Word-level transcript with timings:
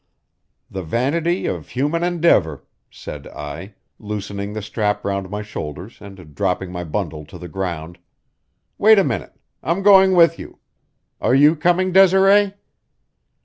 "The 0.71 0.81
vanity 0.81 1.45
of 1.45 1.69
human 1.69 2.03
endeavor," 2.03 2.65
said 2.89 3.27
I, 3.27 3.75
loosening 3.99 4.53
the 4.53 4.61
strap 4.63 5.05
round 5.05 5.29
my 5.29 5.43
shoulders 5.43 5.99
and 6.01 6.33
dropping 6.33 6.71
my 6.71 6.83
bundle 6.83 7.23
to 7.25 7.37
the 7.37 7.47
ground. 7.47 7.99
"Wait 8.79 8.97
a 8.97 9.03
minute; 9.03 9.35
I'm 9.61 9.83
going 9.83 10.13
with 10.15 10.39
you. 10.39 10.57
Are 11.21 11.35
you 11.35 11.55
coming, 11.55 11.91
Desiree?" 11.91 12.53